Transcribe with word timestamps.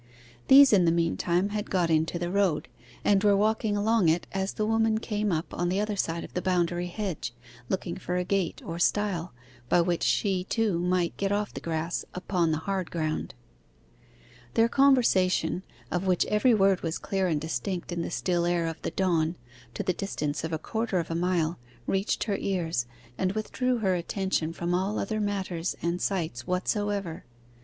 These 0.47 0.73
in 0.73 0.85
the 0.85 0.91
meantime 0.91 1.49
had 1.49 1.69
got 1.69 1.91
into 1.91 2.17
the 2.17 2.31
road, 2.31 2.67
and 3.05 3.23
were 3.23 3.37
walking 3.37 3.77
along 3.77 4.09
it 4.09 4.25
as 4.31 4.53
the 4.53 4.65
woman 4.65 4.97
came 4.97 5.31
up 5.31 5.53
on 5.53 5.69
the 5.69 5.79
other 5.79 5.95
side 5.95 6.23
of 6.23 6.33
the 6.33 6.41
boundary 6.41 6.87
hedge, 6.87 7.35
looking 7.69 7.95
for 7.95 8.15
a 8.17 8.23
gate 8.23 8.63
or 8.65 8.79
stile, 8.79 9.31
by 9.69 9.79
which 9.79 10.01
she, 10.01 10.43
too, 10.45 10.79
might 10.79 11.15
get 11.17 11.31
off 11.31 11.53
the 11.53 11.61
grass 11.61 12.03
upon 12.15 12.49
the 12.49 12.57
hard 12.65 12.89
ground. 12.89 13.35
Their 14.55 14.67
conversation, 14.67 15.61
of 15.91 16.07
which 16.07 16.25
every 16.25 16.55
word 16.55 16.81
was 16.81 16.97
clear 16.97 17.27
and 17.27 17.39
distinct, 17.39 17.91
in 17.91 18.01
the 18.01 18.09
still 18.09 18.47
air 18.47 18.65
of 18.65 18.81
the 18.81 18.89
dawn, 18.89 19.35
to 19.75 19.83
the 19.83 19.93
distance 19.93 20.43
of 20.43 20.51
a 20.51 20.57
quarter 20.57 20.97
of 20.97 21.11
a 21.11 21.13
mile, 21.15 21.59
reached 21.85 22.23
her 22.23 22.37
ears, 22.37 22.87
and 23.19 23.33
withdrew 23.33 23.77
her 23.77 23.93
attention 23.93 24.51
from 24.51 24.73
all 24.73 24.97
other 24.97 25.19
matters 25.19 25.75
and 25.83 26.01
sights 26.01 26.47
whatsoever. 26.47 27.23